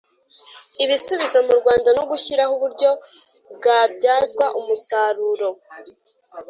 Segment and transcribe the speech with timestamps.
[0.83, 2.91] Ibisubizo Mu Rwanda No Gushyiraho Uburyo
[3.55, 5.49] Bwabyazwa Umusaruro